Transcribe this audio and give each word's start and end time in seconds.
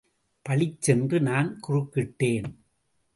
பளிச்சென்று 0.41 1.19
நான் 1.19 1.59
குறுக்கிட்டேன். 1.67 2.49